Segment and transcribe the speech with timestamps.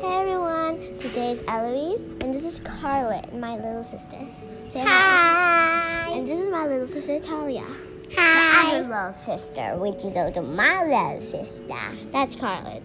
[0.00, 4.18] Hey everyone, today is Eloise, and this is Carlet, my little sister.
[4.70, 6.10] Say Hi.
[6.12, 7.66] And this is my little sister Talia.
[8.16, 8.78] Hi.
[8.78, 11.76] Other little sister, which is also my little sister.
[12.10, 12.82] That's Carlet.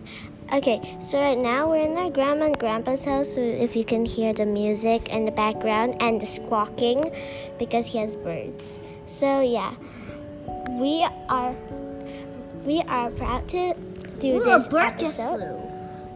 [0.51, 3.35] Okay, so right now we're in our grandma and grandpa's house.
[3.35, 7.15] So if you can hear the music in the background and the squawking,
[7.57, 8.81] because he has birds.
[9.05, 9.73] So yeah,
[10.71, 11.55] we are
[12.65, 13.73] we are proud to
[14.19, 15.37] do Ooh, this a bird just episode.
[15.37, 15.55] flew.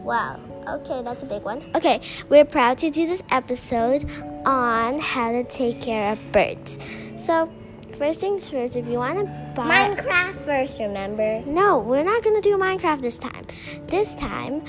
[0.04, 0.38] Wow.
[0.68, 1.62] Okay, that's a big one.
[1.74, 4.04] Okay, we're proud to do this episode
[4.46, 6.78] on how to take care of birds.
[7.16, 7.50] So,
[7.96, 11.42] first things first, if you want to buy Minecraft first, remember?
[11.46, 13.46] No, we're not going to do Minecraft this time.
[13.86, 14.62] This time,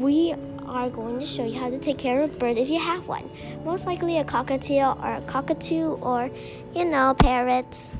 [0.00, 0.34] we
[0.66, 3.06] are going to show you how to take care of a bird if you have
[3.06, 3.28] one.
[3.64, 6.30] Most likely a cockatiel or a cockatoo or,
[6.74, 7.94] you know, parrots.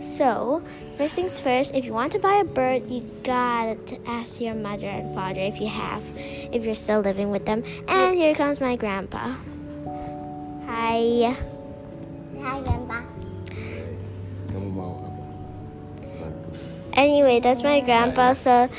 [0.00, 0.64] So,
[0.96, 4.88] first things first, if you want to buy a bird, you gotta ask your mother
[4.88, 7.62] and father if you have, if you're still living with them.
[7.86, 9.36] And here comes my grandpa.
[10.64, 11.36] Hi.
[12.40, 13.04] Hi, Grandpa.
[14.48, 15.08] Kamu mau apa?
[16.16, 16.48] Bantu.
[16.96, 18.32] Anyway, that's my grandpa.
[18.32, 18.72] So,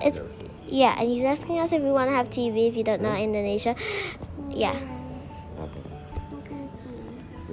[0.00, 0.24] it's
[0.64, 2.72] yeah, and he's asking us if we want to have TV.
[2.72, 3.76] If you don't know Indonesia,
[4.48, 4.80] yeah.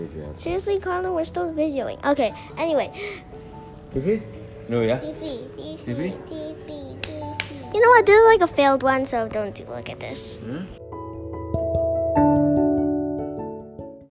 [0.02, 0.09] Apa?
[0.09, 0.33] Video?
[0.35, 2.02] Seriously, Carla, we're still videoing.
[2.05, 2.33] Okay.
[2.57, 2.89] Anyway,
[3.94, 4.21] TV?
[4.69, 4.97] No ya?
[4.97, 6.02] TV, TV, TV?
[6.25, 6.69] TV,
[7.02, 7.73] TV.
[7.73, 8.05] you know what?
[8.05, 10.38] This is like a failed one, so don't do look at this.
[10.41, 10.81] Hmm?